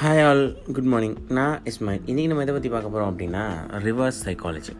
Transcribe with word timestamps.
Hi 0.00 0.20
all 0.24 0.42
good 0.74 0.88
morning 0.90 1.14
நான் 1.36 1.54
இஸ்மாயில். 1.68 2.02
இன்றைக்கி 2.10 2.28
நம்ம 2.30 2.42
எதை 2.44 2.52
பற்றி 2.56 2.70
பார்க்க 2.72 2.92
போகிறோம் 2.92 3.08
அப்படின்னா 3.12 3.42
ரிவர்ஸ் 3.86 4.20
சைக்காலஜி 4.26 4.74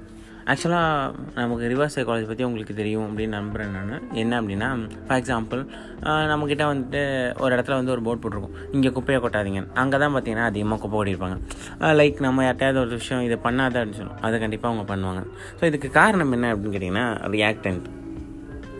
ஆக்சுவலாக 0.52 1.08
நமக்கு 1.38 1.70
ரிவர்ஸ் 1.72 1.96
சைக்காலஜி 1.96 2.26
பற்றி 2.28 2.46
உங்களுக்கு 2.48 2.74
தெரியும் 2.80 3.06
அப்படின்னு 3.08 3.38
நம்புகிறேன் 3.38 3.74
நான். 3.78 4.04
என்ன 4.22 4.32
அப்படின்னா 4.40 4.68
ஃபார் 5.08 5.20
எக்ஸாம்பிள் 5.22 5.62
நம்மக்கிட்ட 6.30 6.64
வந்துட்டு 6.70 7.02
ஒரு 7.42 7.50
இடத்துல 7.56 7.78
வந்து 7.80 7.94
ஒரு 7.96 8.04
போர்ட் 8.08 8.22
போட்டிருக்கோம். 8.24 8.56
இங்கே 8.76 8.94
குப்பையை 8.98 9.20
கொட்டாதீங்க. 9.24 9.62
அங்கே 9.82 10.02
தான் 10.04 10.14
பார்த்தீங்கன்னா 10.16 10.48
அதிகமாக 10.52 10.80
குப்பை 10.84 10.98
கொட்டியிருப்பாங்க. 10.98 11.38
லைக் 12.00 12.24
நம்ம 12.28 12.48
யார்ட்டையாவது 12.48 12.82
ஒரு 12.84 12.94
விஷயம் 13.02 13.26
இதை 13.28 13.38
பண்ணாத 13.48 13.76
அப்படின்னு 13.80 14.00
சொல்லுவோம் 14.02 14.24
அதை 14.28 14.38
கண்டிப்பாக 14.46 14.72
அவங்க 14.72 14.86
பண்ணுவாங்க. 14.92 15.24
ஸோ 15.60 15.64
இதுக்கு 15.72 15.90
காரணம் 16.00 16.34
என்ன 16.38 16.52
அப்படின்னு 16.54 16.76
கேட்டிங்கன்னா 16.76 17.08
ரியாக்டன்ட் 17.38 17.88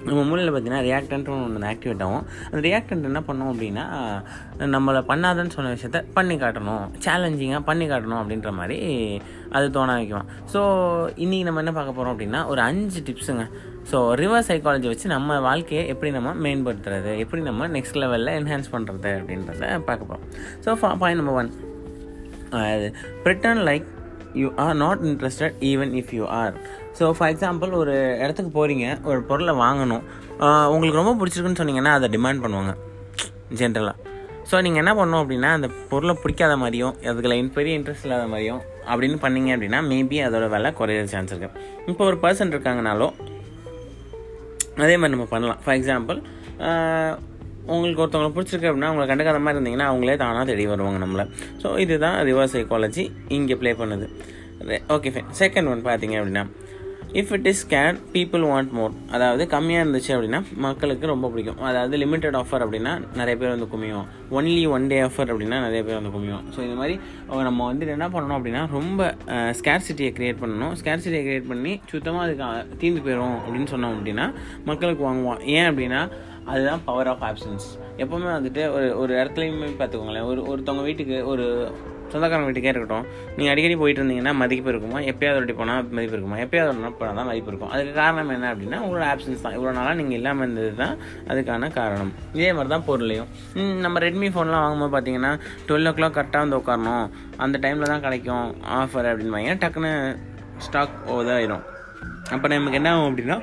நம்ம 0.06 0.20
மூலையில் 0.28 0.50
பார்த்தீங்கன்னா 0.52 0.82
ரியாக்டன்ட்னு 0.88 1.34
ஒன்று 1.46 1.68
ஆக்டிவேட் 1.70 2.02
ஆகும். 2.06 2.24
அந்த 2.48 2.60
ரியாக்டன்ட் 2.66 3.09
என்ன 3.10 3.20
பண்ணோம் 3.28 3.50
அப்படின்னா 3.52 3.84
நம்மளை 4.74 5.00
பண்ணாதன்னு 5.10 5.54
சொன்ன 5.56 5.73
விஷயத்த 5.77 6.00
பண்ணி 6.16 6.36
காட்டணும். 6.42 6.84
சேலஞ்சிங்காக 7.06 7.62
பண்ணி 7.70 7.86
காட்டணும் 7.92 8.20
அப்படின்ற 8.20 8.52
மாதிரி 8.60 8.78
அது 9.56 9.66
தோண 9.76 9.90
வைக்கும். 10.00 10.28
ஸோ 10.52 10.60
இன்றைக்கி 11.24 11.46
நம்ம 11.48 11.62
என்ன 11.64 11.74
பார்க்க 11.78 11.96
போகிறோம் 11.98 12.14
அப்படின்னா 12.14 12.42
ஒரு 12.52 12.62
அஞ்சு 12.68 13.02
டிப்ஸுங்க 13.09 13.46
ஸோ 13.90 13.98
ரிவர்ஸ் 14.23 14.48
சைக்காலஜி 14.50 14.88
வச்சு 14.92 15.09
நம்ம 15.16 15.38
வாழ்க்கையை 15.48 15.84
எப்படி 15.92 16.10
நம்ம 16.16 16.32
மேம்படுத்துறது 16.46 17.12
எப்படி 17.24 17.42
நம்ம 17.42 17.68
நெக்ஸ்ட் 17.76 18.01
லெவலில் 18.02 18.34
என்ஹான்ஸ் 18.38 18.73
பண்ணுறது 18.74 19.12
அப்படின்றத 19.20 19.70
பார்க்க 19.90 20.10
போகிறோம் 20.10 20.26
so 20.65 20.96
point 21.02 21.20
number 21.23 21.38
one 21.42 21.52
pretend 23.24 23.62
like 23.70 23.87
you 24.34 24.48
are 24.64 24.74
not 24.74 25.02
interested 25.10 25.56
even 25.60 25.92
if 26.00 26.12
you 26.18 26.24
are 26.41 26.55
so 26.98 27.10
for 27.10 27.30
example 27.34 27.70
ஒரு 27.70 27.95
இடத்துக்கு 28.23 28.52
போகிறீங்க 28.59 28.87
ஒரு 29.04 29.23
பொருளை 29.23 29.54
வாங்கணும். 29.54 30.04
உங்களுக்கு 30.73 31.01
ரொம்ப 31.01 31.14
பிடிச்சிருக்குன்னு 31.20 31.60
சொன்னீங்கன்னா 31.60 31.95
அதை 31.98 32.09
டிமாண்ட் 32.16 32.42
பண்ணுவாங்க 32.45 32.74
ஜென்ரலாக 33.60 33.96
ஸோ 34.51 34.62
நீங்கள் 34.62 34.82
என்ன 34.82 34.93
பண்ணணும் 34.99 35.23
அப்படின்னா 35.23 35.51
அந்த 35.59 35.68
பொருளை 35.88 36.16
பிடிக்காத 36.23 36.56
மாதிரியும் 36.56 36.95
அதுக்குள்ள 37.04 37.51
பெரிய 37.56 37.79
இன்ட்ரெஸ்ட் 37.79 38.06
இல்லாத 38.09 38.26
மாதிரியும் 38.26 38.60
அப்படின்னு 38.90 39.18
பண்ணீங்க 39.24 39.51
அப்படின்னா 39.56 39.80
மேபி 39.93 40.18
அதோட 40.26 40.49
விலை 40.54 40.71
குறையிற 40.80 41.09
சான்ஸ் 41.15 41.32
இருக்குது 41.34 41.65
இப்போ 41.87 42.04
ஒரு 42.04 42.18
பர்சன் 42.23 42.52
இருக்காங்கனாலும் 42.54 43.15
அதே 44.84 44.96
மாதிரி 44.96 45.15
நம்ம 45.16 45.26
பண்ணலாம். 45.34 45.60
ஃபார் 45.65 45.76
எக்ஸாம்பிள் 45.79 46.21
உங்களுக்கு 47.74 48.02
ஒருத்தவங்களை 48.05 48.33
பிடிச்சிருக்கு 48.37 48.71
அப்படின்னா 48.71 48.91
அவங்களை 48.93 49.09
கண்டுக்காத 49.11 49.43
மாதிரி 49.47 49.59
இருந்தீங்கன்னா 49.59 49.91
அவங்களே 49.91 50.16
தானாக 50.24 50.47
தேடி 50.52 50.66
வருவாங்க 50.74 51.01
நம்மளை. 51.05 51.27
ஸோ 51.65 51.71
இதுதான் 51.87 52.19
ரிவர்ஸ் 52.30 52.57
சைக்காலஜி 52.57 53.05
இங்கே 53.38 53.59
ப்ளே 53.63 53.73
பண்ணுது. 53.83 54.09
ஓகே 54.97 55.13
ஃபைன் 55.16 55.30
செகண்ட் 55.43 55.71
ஒன் 55.74 55.87
பார்த்தீங்க 55.91 56.16
அப்படின்னா 56.23 56.45
if 57.21 57.30
it 57.35 57.46
is 57.51 57.63
can 57.73 57.99
people 58.15 58.43
want 58.49 58.73
more 58.79 58.95
அதாவது 59.16 59.43
கம்மியாக 59.52 59.85
இருந்துச்சு 59.85 60.11
அப்படின்னா 60.15 60.41
மக்களுக்கு 60.65 61.07
ரொம்ப 61.13 61.27
பிடிக்கும். 61.33 61.61
அதாவது 61.69 61.95
லிமிட்டட் 62.02 62.37
ஆஃபர் 62.41 62.63
அப்படின்னா 62.65 62.93
நிறைய 63.21 63.35
பேர் 63.41 63.52
வந்து 63.55 63.69
குமியும். 63.74 64.09
ஒன்லி 64.39 64.65
ஒன் 64.77 64.89
டே 64.91 64.99
ஆஃபர் 65.06 65.31
அப்படின்னா 65.34 65.59
நிறைய 65.66 65.81
பேர் 65.87 65.99
வந்து 66.00 66.12
குமியும். 66.16 66.43
ஸோ 66.55 66.61
இந்த 66.66 66.77
மாதிரி 66.81 66.97
நம்ம 67.49 67.61
வந்து 67.71 67.93
என்ன 67.97 68.09
பண்ணணும் 68.16 68.37
அப்படின்னா 68.39 68.65
ரொம்ப 68.77 69.09
ஸ்கேர்சிட்டியை 69.61 70.11
க்ரியேட் 70.19 70.43
பண்ணணும். 70.43 70.75
ஸ்கேர்சிட்டியை 70.81 71.22
க்ரியேட் 71.28 71.50
பண்ணி 71.53 71.72
சுத்தமாக 71.93 72.25
அதுக்கு 72.27 72.77
தீர்ந்து 72.83 73.05
போயிடும் 73.06 73.39
அப்படின்னு 73.44 73.71
சொன்னோம் 73.75 73.94
அப்படின்னா 73.97 74.27
மக்களுக்கு 74.71 75.05
வாங்குவோம். 75.09 75.41
ஏன் 75.56 75.69
அப்படின்னா 75.71 76.03
அதுதான் 76.53 76.82
பவர் 76.88 77.10
ஆஃப் 77.12 77.25
ஆப்ஷன்ஸ் 77.28 77.69
எப்போவுமே 78.03 78.31
வந்துட்டு 78.38 78.62
ஒரு 78.77 78.88
ஒரு 79.03 79.12
இடத்துலையுமே 79.21 79.69
பார்த்துக்கோங்களேன் 79.78 80.27
ஒரு 80.31 80.41
ஒருத்தவங்க 80.50 80.84
வீட்டுக்கு 80.88 81.16
ஒரு 81.32 81.47
சொந்தக்காரங்க 82.12 82.49
வீட்டுக்கே 82.49 82.71
இருக்கட்டும் 82.72 83.06
நீங்கள் 83.37 83.53
அடிக்கடி 83.53 83.75
போயிட்டு 83.81 84.00
இருந்தீங்கன்னா 84.00 84.32
மதிப்பு 84.43 84.71
இருக்குமா? 84.72 84.99
எப்பயாவது 85.10 85.41
ஒட்டி 85.41 85.55
போனால் 85.59 85.81
மதிப்பு 85.97 86.15
இருக்குமா? 86.16 86.38
எப்பயாவது 86.44 86.71
ஒரு 86.72 86.93
போனால் 87.00 87.19
தான் 87.21 87.28
மதிப்பு 87.31 87.50
இருக்கும். 87.53 87.72
அதுக்கு 87.75 87.93
காரணம் 87.99 88.32
என்ன 88.37 88.47
அப்படின்னா 88.53 88.78
உங்களோட 88.84 89.05
ஆப்ஷன்ஸ் 89.12 89.44
தான். 89.44 89.56
இவ்வளோ 89.56 89.72
நாளாக 89.78 89.94
நீங்கள் 90.00 90.19
இல்லாமல் 90.21 90.44
இருந்தது 90.47 90.72
தான் 90.82 90.94
அதுக்கான 91.31 91.71
காரணம். 91.78 92.12
இதே 92.38 92.50
மாதிரி 92.59 92.72
தான் 92.75 92.87
பொருளையும் 92.88 93.28
நம்ம 93.84 94.00
ரெட்மி 94.06 94.31
ஃபோன்லாம் 94.37 94.65
வாங்கும்போது 94.65 94.94
பார்த்தீங்கன்னா 94.97 95.33
டுவெல் 95.69 95.91
ஓ 95.91 95.94
கிளாக் 95.99 96.16
கரெக்டாக 96.19 96.44
வந்து 96.47 96.60
உட்காரணும். 96.60 97.06
அந்த 97.47 97.59
டைமில் 97.65 97.93
தான் 97.94 98.05
கிடைக்கும் 98.06 98.49
ஆஃபர் 98.81 99.11
அப்படின்னு 99.12 99.59
டக்குன்னு 99.65 99.93
ஸ்டாக் 100.67 100.97
இதாகிடும் 101.22 101.65
அப்போ 102.34 102.47
நமக்கு 102.53 102.78
என்ன 102.78 102.91
ஆகும் 102.95 103.09
அப்படின்னா 103.11 103.37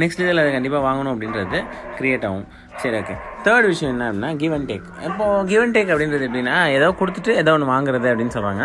நெக்ஸ்ட் 0.00 0.22
இதில் 0.24 0.42
அதை 0.42 0.50
கண்டிப்பாக 0.52 0.82
வாங்கணும் 0.86 1.12
அப்படின்றது 1.14 1.58
க்ரியேட் 1.98 2.26
ஆகும். 2.28 2.46
சரி 2.82 2.96
ஓகே 2.98 3.14
தேர்ட் 3.46 3.66
விஷயம் 3.70 3.92
என்ன 3.94 4.04
அப்படின்னா 4.10 4.30
கிவ் 4.40 4.52
அண்ட் 4.56 4.68
டேக் 4.70 4.86
இப்போது 5.08 5.46
கிவ் 5.50 5.62
அண்ட் 5.62 5.76
டேக் 5.76 5.90
அப்படின்றது 5.94 6.26
எப்படின்னா 6.28 6.56
ஏதோ 6.76 6.88
கொடுத்துட்டு 7.00 7.32
ஏதோ 7.42 7.52
ஒன்று 7.56 7.70
வாங்குறது 7.72 8.10
அப்படின்னு 8.10 8.34
சொல்கிறாங்க 8.36 8.64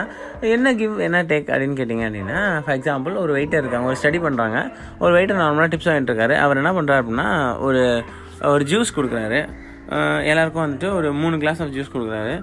என்ன 0.55 0.73
கிவ் 0.81 0.99
என்ன 1.07 1.23
டேக் 1.31 1.49
அப்படின்னு 1.53 1.77
கேட்டிங்க 1.79 2.05
அப்படின்னா 2.09 2.39
ஃபார் 2.65 2.77
எக்ஸாம்பிள் 2.77 3.15
ஒரு 3.23 3.33
வெயிட்டர் 3.37 3.63
இருக்காங்க 3.63 3.89
ஒரு 3.91 3.99
ஸ்டடி 4.01 4.21
பண்ணுறாங்க 4.25 4.59
ஒரு 4.99 5.13
வெயிட்டர் 5.17 5.41
நார்மலாக 5.43 5.71
டிப்ஸ் 5.73 5.89
வாங்கிட்டு 5.91 6.13
இருக்காரு. 6.13 6.37
அவர் 6.45 6.61
என்ன 6.63 6.73
பண்ணுறாரு 6.77 7.03
அப்படின்னா 7.03 7.59
ஒரு 7.67 7.83
ஒரு 8.53 8.63
ஜூஸ் 8.71 8.95
கொடுக்குறாரு. 8.95 9.41
எல்லாருக்கும் 10.31 10.65
வந்துட்டு 10.65 10.87
ஒரு 10.93 11.09
மூணு 11.13 11.37
கிளாஸ் 11.37 11.61
ஆஃப் 11.61 11.73
ஜூஸ் 11.75 11.93
கொடுக்குறாரு. 11.95 12.35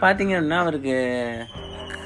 பார்த்தீங்க 0.00 0.32
அப்படின்னா 0.36 0.58
அவருக்கு 0.64 0.94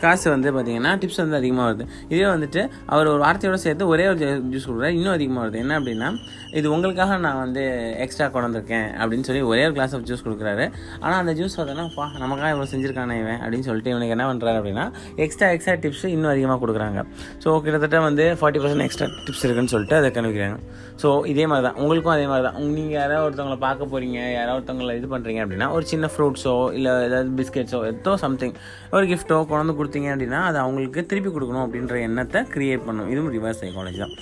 காசு 0.05 0.27
வந்து 0.35 0.49
பார்த்தீங்கன்னா 0.57 0.93
டிப்ஸ் 1.03 1.21
வந்து 1.23 1.39
அதிகமாக 1.41 1.67
வருது. 1.69 1.85
இதே 2.13 2.27
வந்துட்டு 2.35 2.63
அவர் 2.95 3.11
ஒரு 3.15 3.21
வார்த்தையோடு 3.25 3.61
சேர்த்து 3.67 3.91
ஒரே 3.93 4.07
ஒரு 4.13 4.19
ஜூஸ் 4.53 4.67
கொடுக்குறாரு. 4.69 4.95
இன்னும் 4.99 5.15
அதிகமாக 5.17 5.43
வருது. 5.45 5.59
என்ன 5.65 5.79
அப்படின்னா 5.81 6.11
இது 6.59 6.67
உங்களுக்காக 6.75 7.17
நான் 7.27 7.41
வந்து 7.45 7.63
எக்ஸ்ட்ரா 8.05 8.27
கொண்டிருக்கேன் 8.37 8.87
அப்படின்னு 9.01 9.27
சொல்லி 9.29 9.43
ஒரே 9.51 9.63
ஒரு 9.69 9.75
கிளாஸ் 9.79 9.95
ஆஃப் 9.97 10.07
ஜூஸ் 10.11 10.25
கொடுக்குறாரு. 10.27 10.65
ஆனால் 11.05 11.19
அந்த 11.23 11.33
ஜூஸ் 11.41 11.57
பார்த்தோன்னா 11.59 11.87
பா 11.99 12.07
நமக்காக 12.23 12.51
இவ்வளோ 12.55 12.69
செஞ்சுருக்கானே 12.73 13.17
இவன் 13.23 13.41
அப்படின்னு 13.43 13.67
சொல்லிட்டு 13.69 13.93
இவனுக்கு 13.95 14.15
என்ன 14.17 14.27
பண்ணுறாரு 14.31 14.59
அப்படின்னா 14.61 14.87
எக்ஸ்ட்ரா 15.27 15.49
எக்ஸ்ட்ரா 15.57 15.75
டிப்ஸ் 15.85 16.07
இன்னும் 16.15 16.33
அதிகமாக 16.35 16.61
கொடுக்குறாங்க. 16.65 17.03
ஸோ 17.45 17.49
கிட்டத்தட்ட 17.67 18.01
வந்து 18.09 18.27
ஃபார்ட்டி 18.41 18.63
பர்சன்ட் 18.65 18.87
எக்ஸ்ட்ரா 18.87 19.09
டிப்ஸ் 19.27 19.45
இருக்குன்னு 19.47 19.73
சொல்லிட்டு 19.75 19.99
அதை 20.01 20.11
கணிக்கிறாங்க 20.19 20.59
ஸோ 21.03 21.09
இதே 21.33 21.45
மாதிரி 21.51 21.65
தான் 21.67 21.79
உங்களுக்கும் 21.83 22.15
அதே 22.15 22.25
மாதிரி 22.31 22.45
தான் 22.47 22.57
நீங்கள் 22.77 22.99
யாராவது 23.01 23.25
ஒருத்தவங்களை 23.27 23.59
பார்க்க 23.67 23.91
போகிறீங்க 23.93 24.19
யாராவது 24.39 24.57
ஒருத்தவங்களை 24.59 24.95
இது 25.01 25.09
பண்ணுறீங்க 25.13 25.41
அப்படின்னா 25.45 25.69
ஒரு 25.77 25.85
சின்ன 25.93 26.09
ஃப்ரூட்ஸோ 26.15 26.57
இல்லை 26.79 26.93
ஏதாவது 27.07 27.31
பிஸ்கெட்ஸோ 27.39 27.81
ஏதோ 27.91 28.13
சம்திங் 28.25 28.55
ஒரு 28.97 29.07
கிஃப்ட்டோ 29.13 29.39
கொண்டு 29.53 29.75
கொடுத்தீங்க 29.91 30.15
அப்படின்னா 30.15 30.41
அது 30.51 30.59
அவங்களுக்கு 30.65 31.01
திருப்பி 31.11 31.31
கொடுக்கணும் 31.37 31.65
அப்படின்ற 31.67 31.99
எண்ணத்தை 32.07 32.41
க்ரியேட் 32.55 32.87
பண்ணும். 32.89 33.11
இதுவும் 33.13 33.35
ரிவர்ஸ் 33.37 33.61
சைக்காலஜி 33.65 34.01
தான். 34.05 34.17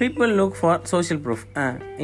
People 0.00 0.32
look 0.38 0.56
for 0.58 0.82
social 0.90 1.20
proof 1.22 1.44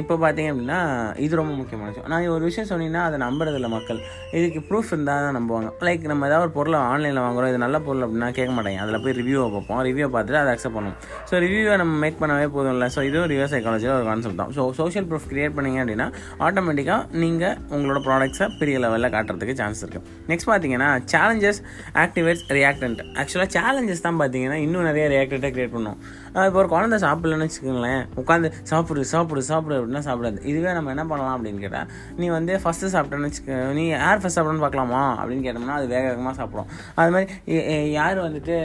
இப்போ 0.01 0.15
பார்த்தீங்க 0.23 0.49
அப்படின்னா 0.53 0.79
இது 1.25 1.35
ரொம்ப 1.41 1.53
முக்கியமான 1.59 1.89
விஷயம். 1.91 2.09
நான் 2.13 2.25
ஒரு 2.37 2.45
விஷயம் 2.49 2.69
சொன்னீங்கன்னா 2.71 3.03
அதை 3.09 3.19
நம்புறதில்ல 3.25 3.69
மக்கள். 3.75 3.99
இதுக்கு 4.39 4.61
ப்ரூஃப் 4.69 4.91
இருந்தால் 4.93 5.23
தான் 5.27 5.37
நம்புவாங்க. 5.39 5.69
லைக் 5.89 6.09
நம்ம 6.13 6.27
ஏதாவது 6.31 6.45
ஒரு 6.47 6.53
பொருளை 6.57 6.79
ஆன்லைனில் 6.93 7.23
வாங்குறோம். 7.27 7.51
இது 7.53 7.61
நல்ல 7.65 7.79
பொருள் 7.89 8.03
அப்படின்னா 8.07 8.31
கேட்க 8.39 8.53
மாட்டாங்க. 8.57 8.81
அதில் 8.85 9.01
போய் 9.05 9.15
ரிவ்யூவை 9.21 9.47
பார்ப்போம். 9.55 9.83
ரிவ்யூ 9.89 10.09
பார்த்துட்டு 10.17 10.41
அதை 10.43 10.53
அக்செப்ட் 10.55 10.77
பண்ணுவோம். 10.79 10.99
ஸோ 11.31 11.43
ரிவ்யூவை 11.47 11.77
நம்ம 11.83 11.95
மேக் 12.05 12.19
பண்ணவே 12.23 12.49
போதும் 12.57 12.75
இல்லை 12.77 12.89
ஸோ 12.97 13.05
இதுவும் 13.11 13.29
ரிவர்ஸ் 13.35 13.55
சைக்காலஜியில் 13.57 13.97
ஒரு 13.99 14.09
கான்செப்ட் 14.11 14.41
தான். 14.43 14.53
ஸோ 14.59 14.65
சோஷியல் 14.81 15.09
ப்ரூஃப் 15.13 15.29
க்ரியேட் 15.35 15.57
பண்ணிங்க 15.59 15.81
அப்படின்னா 15.85 16.09
ஆட்டோமேட்டிக்காக 16.49 17.21
நீங்கள் 17.25 17.57
உங்களோட 17.77 18.03
ப்ராடக்ட்ஸை 18.09 18.49
பெரிய 18.63 18.79
லெவலில் 18.87 19.13
காட்டுறதுக்கு 19.17 19.57
சான்ஸ் 19.63 19.85
இருக்குது 19.85 20.05
நெக்ஸ்ட் 20.33 20.51
பார்த்தீங்கன்னா 20.53 20.91
சேலஞ்சஸ் 21.15 21.63
ஆக்டிவேட்ஸ் 22.05 22.45
ரியாக்டன்ட் 22.61 23.04
ஆக்சுவலாக 23.13 23.51
சேலஞ்சஸ் 23.51 24.03
தான் 24.03 24.21
பார்த்தீங்கன்னா 24.21 24.59
இன்னும் 24.59 24.83
நிறைய 24.83 25.05
ரியாக்டண்ட்டை 25.09 25.51
க்ரியேட் 25.51 25.75
பண்ணும் 25.75 25.99
இப்போ 26.34 26.59
ஒரு 26.61 26.69
குழந்தை 26.72 26.97
சாப்பிட்லன்னு 27.05 27.47
வச்சுக்கோங்களேன். 27.47 28.00
உட்காந்து 28.21 28.49
சாப்பிடு 28.71 29.03
சாப்பிடு 29.11 29.41
சாப்பிடு 29.49 29.75
அப்படின்னா 29.78 30.00
சாப்பிடாது. 30.06 30.39
இதுவே 30.50 30.71
நம்ம 30.77 30.91
என்ன 30.95 31.05
பண்ணலாம் 31.11 31.34
அப்படின்னு 31.37 31.61
கேட்டால் 31.65 31.91
நீ 32.21 32.27
வந்து 32.37 32.53
ஃபஸ்ட்டு 32.62 32.91
சாப்பிட்டேன்னு 32.95 33.28
வச்சுக்க 33.28 33.59
நீ 33.78 33.84
யார் 33.89 34.21
ஃபஸ்ட் 34.22 34.37
சாப்பிடணும்னு 34.39 34.65
பார்க்கலாமா? 34.65 35.03
அப்படின்னு 35.21 35.44
கேட்டோம்னா 35.47 35.77
அது 35.81 35.87
வேக 35.93 36.05
வேகமாக 36.09 36.34
சாப்பிடும். 36.41 36.71
அது 37.00 37.12
மாதிரி 37.17 37.59
யார் 37.99 38.19
வந்துட்டு 38.25 38.56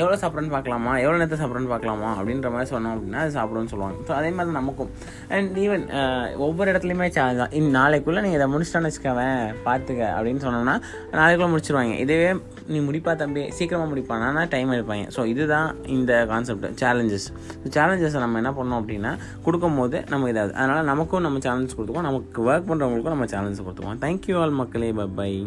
எவ்வளோ 0.00 0.16
சாப்பிட்றேன்னு 0.22 0.54
பார்க்கலாமா? 0.56 0.94
எவ்வளோ 1.04 1.18
நேரத்தை 1.22 1.38
சாப்பிட்றேன்னு 1.42 1.72
பார்க்கலாமா? 1.74 2.12
அப்படின்ற 2.18 2.50
மாதிரி 2.54 2.70
சொன்னோம் 2.72 2.94
அப்படின்னா 2.94 3.20
அது 3.24 3.34
சாப்பிடுன்னு 3.38 3.72
சொல்லுவாங்க. 3.74 3.98
ஸோ 4.08 4.14
அதே 4.20 4.30
மாதிரி 4.38 4.56
நமக்கும். 4.60 4.90
அண்ட் 5.36 5.60
ஈவன் 5.66 5.84
ஒவ்வொரு 6.46 6.68
இடத்துலையுமே 6.74 7.10
சேலஞ்ச் 7.18 7.42
தான் 7.42 7.54
இன் 7.60 7.70
நாளைக்குள்ளே 7.78 8.24
நீ 8.28 8.32
இதை 8.38 8.48
முடிச்சிட்டான்னு 8.54 8.90
வச்சுக்கவேன் 8.92 9.38
பார்த்துக்க 9.68 10.02
அப்படின்னு 10.16 10.44
சொன்னோம்னா 10.46 10.78
நாளைக்குள்ளே 11.20 11.50
முடிச்சிருவாங்க. 11.56 11.94
இதுவே 12.06 12.32
நீ 12.72 12.80
முடிப்பா 12.88 13.12
தம்பி 13.20 13.44
சீக்கிரமாக 13.58 13.90
முடிப்பானா 13.92 14.42
டைம் 14.56 14.74
எடுப்பாங்க 14.78 15.06
ஸோ 15.18 15.20
இதுதான் 15.34 15.70
இந்த 15.98 16.12
கான்செப்ட் 16.32 16.66
சேலஞ்சஸ் 17.02 17.28
சேலஞ்சஸை 17.68 18.20
நம்ம 18.20 18.36
என்ன 18.36 18.50
பண்ணோம் 18.50 18.80
அப்படின்னா 18.82 19.18
கொடுக்கும் 19.42 19.76
போது 19.76 20.04
நமக்கு 20.08 20.34
இதாகுது 20.34 20.52
அதனால் 20.52 20.84
நமக்கும் 20.84 21.20
நம்ம 21.20 21.38
சேலஞ்ச் 21.38 21.74
கொடுத்துக்கோம் 21.76 22.02
நமக்கு 22.02 22.52
ஒர்க் 22.52 22.68
பண்ணுறவங்களுக்கும் 22.68 23.16
நம்ம 23.16 23.24
சேலஞ்ச் 23.24 23.62
கொடுத்துக்கோம் 23.62 23.98
தேங்க்யூ 23.98 24.40
ஆல் 24.40 24.50
மக்களே. 24.50 24.92
பை 24.92 25.46